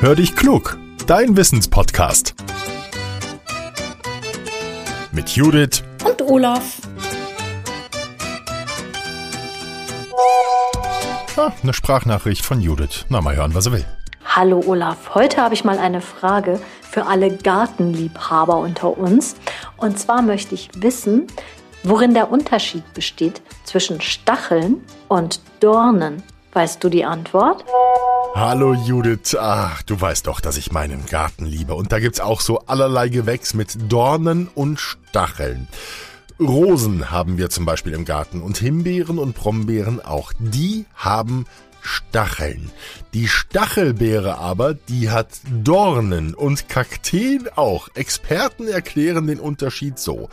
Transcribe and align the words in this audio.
Hör 0.00 0.14
dich 0.14 0.36
klug, 0.36 0.78
dein 1.08 1.36
Wissenspodcast. 1.36 2.36
Mit 5.10 5.30
Judith 5.30 5.82
und 6.06 6.22
Olaf. 6.22 6.76
Ah, 11.36 11.50
eine 11.60 11.72
Sprachnachricht 11.72 12.44
von 12.44 12.60
Judith. 12.60 13.06
Na, 13.08 13.20
mal 13.20 13.34
hören, 13.34 13.56
was 13.56 13.66
er 13.66 13.72
will. 13.72 13.84
Hallo 14.24 14.62
Olaf, 14.66 15.16
heute 15.16 15.42
habe 15.42 15.54
ich 15.54 15.64
mal 15.64 15.80
eine 15.80 16.00
Frage 16.00 16.60
für 16.80 17.06
alle 17.06 17.36
Gartenliebhaber 17.36 18.56
unter 18.56 18.96
uns. 18.96 19.34
Und 19.78 19.98
zwar 19.98 20.22
möchte 20.22 20.54
ich 20.54 20.70
wissen, 20.76 21.26
worin 21.82 22.14
der 22.14 22.30
Unterschied 22.30 22.84
besteht 22.94 23.42
zwischen 23.64 24.00
Stacheln 24.00 24.80
und 25.08 25.40
Dornen. 25.58 26.22
Weißt 26.52 26.84
du 26.84 26.88
die 26.88 27.04
Antwort? 27.04 27.64
Hallo 28.40 28.72
Judith, 28.72 29.34
ach, 29.34 29.82
du 29.82 30.00
weißt 30.00 30.28
doch, 30.28 30.38
dass 30.38 30.56
ich 30.56 30.70
meinen 30.70 31.06
Garten 31.06 31.44
liebe. 31.44 31.74
Und 31.74 31.90
da 31.90 31.98
gibt's 31.98 32.20
auch 32.20 32.40
so 32.40 32.60
allerlei 32.66 33.08
Gewächs 33.08 33.52
mit 33.52 33.90
Dornen 33.90 34.46
und 34.54 34.78
Stacheln. 34.78 35.66
Rosen 36.38 37.10
haben 37.10 37.36
wir 37.36 37.50
zum 37.50 37.64
Beispiel 37.64 37.94
im 37.94 38.04
Garten 38.04 38.40
und 38.40 38.56
Himbeeren 38.56 39.18
und 39.18 39.34
Brombeeren 39.34 40.00
auch. 40.00 40.32
Die 40.38 40.86
haben 40.94 41.46
Stacheln. 41.80 42.70
Die 43.12 43.26
Stachelbeere 43.26 44.38
aber, 44.38 44.74
die 44.74 45.10
hat 45.10 45.40
Dornen 45.50 46.32
und 46.32 46.68
Kakteen 46.68 47.48
auch. 47.56 47.88
Experten 47.96 48.68
erklären 48.68 49.26
den 49.26 49.40
Unterschied 49.40 49.98
so. 49.98 50.28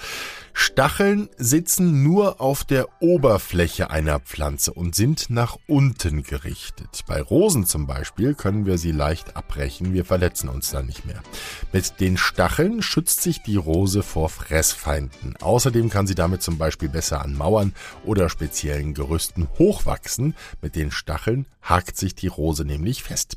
Stacheln 0.58 1.28
sitzen 1.36 2.02
nur 2.02 2.40
auf 2.40 2.64
der 2.64 2.88
Oberfläche 3.02 3.90
einer 3.90 4.22
Pflanze 4.22 4.72
und 4.72 4.96
sind 4.96 5.30
nach 5.30 5.58
unten 5.68 6.24
gerichtet. 6.24 7.02
Bei 7.08 7.22
Rosen 7.22 7.66
zum 7.66 7.88
Beispiel 7.88 8.36
können 8.36 8.66
wir 8.66 8.78
sie 8.78 8.94
leicht 8.94 9.36
abbrechen, 9.36 9.94
wir 9.94 10.06
verletzen 10.06 10.48
uns 10.48 10.72
dann 10.72 10.86
nicht 10.86 11.06
mehr. 11.06 11.22
Mit 11.74 12.00
den 12.00 12.16
Stacheln 12.16 12.82
schützt 12.82 13.22
sich 13.22 13.44
die 13.44 13.58
Rose 13.58 14.02
vor 14.02 14.30
Fressfeinden. 14.30 15.36
Außerdem 15.42 15.90
kann 15.90 16.08
sie 16.08 16.16
damit 16.16 16.42
zum 16.42 16.58
Beispiel 16.58 16.88
besser 16.88 17.22
an 17.22 17.36
Mauern 17.36 17.74
oder 18.06 18.30
speziellen 18.30 18.94
Gerüsten 18.94 19.50
hochwachsen. 19.60 20.36
Mit 20.62 20.78
den 20.78 20.90
Stacheln 20.90 21.48
hakt 21.62 21.98
sich 21.98 22.16
die 22.16 22.28
Rose 22.28 22.64
nämlich 22.64 23.04
fest. 23.04 23.36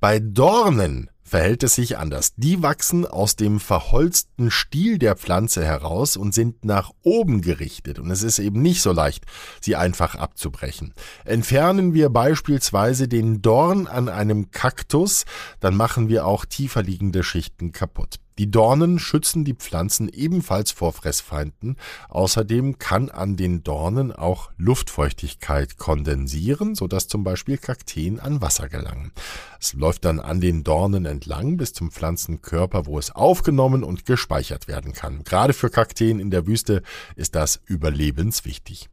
Bei 0.00 0.18
Dornen 0.18 1.10
verhält 1.26 1.62
es 1.62 1.74
sich 1.74 1.98
anders. 1.98 2.34
Die 2.36 2.62
wachsen 2.62 3.04
aus 3.04 3.36
dem 3.36 3.60
verholzten 3.60 4.50
Stiel 4.50 4.98
der 4.98 5.16
Pflanze 5.16 5.64
heraus 5.64 6.16
und 6.16 6.32
sind 6.32 6.64
nach 6.64 6.92
oben 7.02 7.42
gerichtet 7.42 7.98
und 7.98 8.10
es 8.10 8.22
ist 8.22 8.38
eben 8.38 8.62
nicht 8.62 8.80
so 8.80 8.92
leicht, 8.92 9.24
sie 9.60 9.76
einfach 9.76 10.14
abzubrechen. 10.14 10.94
Entfernen 11.24 11.94
wir 11.94 12.10
beispielsweise 12.10 13.08
den 13.08 13.42
Dorn 13.42 13.86
an 13.86 14.08
einem 14.08 14.50
Kaktus, 14.50 15.24
dann 15.60 15.76
machen 15.76 16.08
wir 16.08 16.26
auch 16.26 16.44
tiefer 16.44 16.82
liegende 16.82 17.22
Schichten 17.22 17.72
kaputt. 17.72 18.20
Die 18.38 18.50
Dornen 18.50 18.98
schützen 18.98 19.46
die 19.46 19.54
Pflanzen 19.54 20.10
ebenfalls 20.10 20.70
vor 20.70 20.92
Fressfeinden. 20.92 21.76
Außerdem 22.10 22.78
kann 22.78 23.08
an 23.08 23.36
den 23.36 23.62
Dornen 23.62 24.12
auch 24.12 24.50
Luftfeuchtigkeit 24.58 25.78
kondensieren, 25.78 26.74
sodass 26.74 27.08
zum 27.08 27.24
Beispiel 27.24 27.56
Kakteen 27.56 28.20
an 28.20 28.42
Wasser 28.42 28.68
gelangen. 28.68 29.12
Es 29.60 29.72
läuft 29.74 30.04
dann 30.04 30.20
an 30.20 30.40
den 30.40 30.64
Dornen 30.64 31.06
entlang 31.06 31.56
bis 31.56 31.72
zum 31.72 31.90
Pflanzenkörper, 31.90 32.86
wo 32.86 32.98
es 32.98 33.10
aufgenommen 33.10 33.84
und 33.84 34.06
gespeichert 34.06 34.68
werden 34.68 34.92
kann. 34.92 35.24
Gerade 35.24 35.52
für 35.52 35.70
Kakteen 35.70 36.20
in 36.20 36.30
der 36.30 36.46
Wüste 36.46 36.82
ist 37.14 37.34
das 37.34 37.60
überlebenswichtig. 37.66 38.88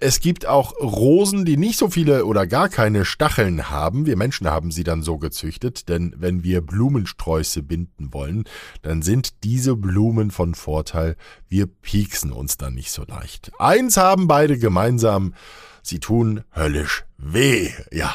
Es 0.00 0.20
gibt 0.20 0.46
auch 0.46 0.76
Rosen, 0.80 1.44
die 1.44 1.56
nicht 1.56 1.76
so 1.76 1.90
viele 1.90 2.24
oder 2.24 2.46
gar 2.46 2.68
keine 2.68 3.04
Stacheln 3.04 3.68
haben. 3.68 4.06
Wir 4.06 4.16
Menschen 4.16 4.46
haben 4.46 4.70
sie 4.70 4.84
dann 4.84 5.02
so 5.02 5.18
gezüchtet, 5.18 5.88
denn 5.88 6.14
wenn 6.16 6.44
wir 6.44 6.60
Blumensträuße 6.60 7.64
binden 7.64 8.14
wollen, 8.14 8.44
dann 8.82 9.02
sind 9.02 9.42
diese 9.42 9.74
Blumen 9.74 10.30
von 10.30 10.54
Vorteil. 10.54 11.16
Wir 11.48 11.66
pieksen 11.66 12.30
uns 12.30 12.56
dann 12.56 12.74
nicht 12.74 12.92
so 12.92 13.02
leicht. 13.08 13.50
Eins 13.58 13.96
haben 13.96 14.28
beide 14.28 14.56
gemeinsam, 14.56 15.34
sie 15.82 15.98
tun 15.98 16.44
höllisch 16.54 17.04
weh. 17.16 17.70
Ja. 17.90 18.14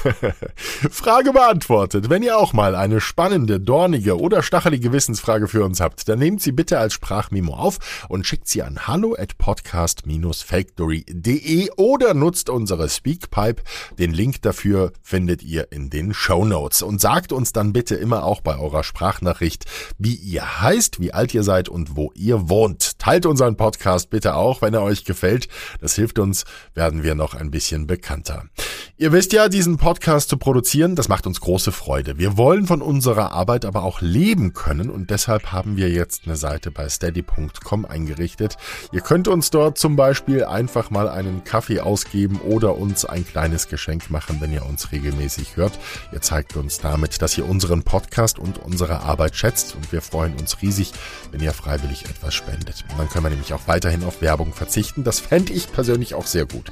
Frage 0.90 1.32
beantwortet. 1.32 2.10
Wenn 2.10 2.22
ihr 2.22 2.38
auch 2.38 2.52
mal 2.52 2.74
eine 2.74 3.00
spannende, 3.00 3.60
dornige 3.60 4.18
oder 4.18 4.42
stachelige 4.42 4.92
Wissensfrage 4.92 5.48
für 5.48 5.64
uns 5.64 5.80
habt, 5.80 6.08
dann 6.08 6.18
nehmt 6.18 6.40
sie 6.40 6.52
bitte 6.52 6.78
als 6.78 6.94
Sprachmemo 6.94 7.54
auf 7.54 8.06
und 8.08 8.26
schickt 8.26 8.48
sie 8.48 8.62
an 8.62 8.86
hallo 8.86 9.14
at 9.18 9.36
podcast-factory.de 9.38 11.70
oder 11.76 12.14
nutzt 12.14 12.48
unsere 12.48 12.88
Speakpipe. 12.88 13.62
Den 13.98 14.12
Link 14.12 14.42
dafür 14.42 14.92
findet 15.02 15.42
ihr 15.42 15.72
in 15.72 15.90
den 15.90 16.14
Show 16.14 16.44
Notes. 16.44 16.82
Und 16.82 17.00
sagt 17.00 17.32
uns 17.32 17.52
dann 17.52 17.72
bitte 17.72 17.94
immer 17.94 18.24
auch 18.24 18.40
bei 18.40 18.58
eurer 18.58 18.84
Sprachnachricht, 18.84 19.64
wie 19.98 20.14
ihr 20.14 20.62
heißt, 20.62 21.00
wie 21.00 21.12
alt 21.12 21.34
ihr 21.34 21.42
seid 21.42 21.68
und 21.68 21.96
wo 21.96 22.12
ihr 22.14 22.48
wohnt. 22.48 22.98
Teilt 22.98 23.26
unseren 23.26 23.56
Podcast 23.56 24.10
bitte 24.10 24.34
auch, 24.34 24.62
wenn 24.62 24.74
er 24.74 24.82
euch 24.82 25.04
gefällt. 25.04 25.48
Das 25.80 25.94
hilft 25.94 26.18
uns, 26.18 26.44
werden 26.74 27.02
wir 27.02 27.14
noch 27.14 27.34
ein 27.34 27.50
bisschen 27.50 27.86
bekannter. 27.86 28.44
Ihr 28.96 29.12
wisst 29.12 29.32
ja, 29.32 29.48
diesen 29.48 29.76
Podcast 29.76 29.89
zu 29.98 30.36
produzieren, 30.36 30.94
das 30.94 31.08
macht 31.08 31.26
uns 31.26 31.40
große 31.40 31.72
Freude. 31.72 32.18
Wir 32.18 32.36
wollen 32.36 32.66
von 32.66 32.82
unserer 32.82 33.32
Arbeit 33.32 33.64
aber 33.64 33.82
auch 33.82 34.00
leben 34.00 34.52
können 34.52 34.90
und 34.90 35.10
deshalb 35.10 35.52
haben 35.52 35.76
wir 35.76 35.90
jetzt 35.90 36.22
eine 36.26 36.36
Seite 36.36 36.70
bei 36.70 36.88
steady.com 36.88 37.84
eingerichtet. 37.84 38.56
Ihr 38.92 39.00
könnt 39.00 39.26
uns 39.26 39.50
dort 39.50 39.78
zum 39.78 39.96
Beispiel 39.96 40.44
einfach 40.44 40.90
mal 40.90 41.08
einen 41.08 41.44
Kaffee 41.44 41.80
ausgeben 41.80 42.40
oder 42.40 42.76
uns 42.76 43.04
ein 43.04 43.26
kleines 43.26 43.68
Geschenk 43.68 44.10
machen, 44.10 44.36
wenn 44.40 44.52
ihr 44.52 44.64
uns 44.64 44.92
regelmäßig 44.92 45.56
hört. 45.56 45.78
Ihr 46.12 46.20
zeigt 46.20 46.56
uns 46.56 46.78
damit, 46.78 47.22
dass 47.22 47.36
ihr 47.36 47.48
unseren 47.48 47.82
Podcast 47.82 48.38
und 48.38 48.58
unsere 48.58 49.00
Arbeit 49.00 49.34
schätzt 49.34 49.74
und 49.74 49.92
wir 49.92 50.02
freuen 50.02 50.36
uns 50.36 50.62
riesig, 50.62 50.92
wenn 51.32 51.40
ihr 51.40 51.52
freiwillig 51.52 52.04
etwas 52.04 52.34
spendet. 52.34 52.84
Dann 52.96 53.08
können 53.08 53.24
wir 53.24 53.30
nämlich 53.30 53.52
auch 53.54 53.66
weiterhin 53.66 54.04
auf 54.04 54.22
Werbung 54.22 54.52
verzichten. 54.52 55.04
Das 55.04 55.20
fände 55.20 55.52
ich 55.52 55.72
persönlich 55.72 56.14
auch 56.14 56.26
sehr 56.26 56.46
gut. 56.46 56.70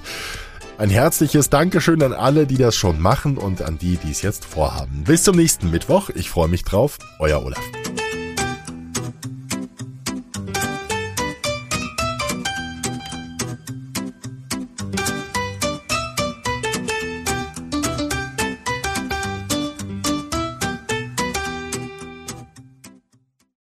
Ein 0.79 0.91
herzliches 0.91 1.51
Dankeschön 1.51 2.01
an 2.05 2.13
alle, 2.13 2.47
die 2.47 2.57
das 2.57 2.77
schon 2.77 3.01
machen 3.01 3.37
und 3.37 3.63
an 3.63 3.79
die, 3.79 3.97
die 3.97 4.13
es 4.13 4.23
jetzt 4.23 4.45
vorhaben. 4.45 5.03
Bis 5.03 5.25
zum 5.25 5.35
nächsten 5.35 5.73
Mittwoch. 5.73 6.09
Ich 6.11 6.31
freue 6.31 6.47
mich 6.47 6.63
drauf. 6.63 6.99
Euer 7.19 7.45
Olaf. 7.45 7.59